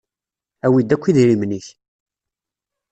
[0.65, 1.67] Awi-d akk idrimen-ik!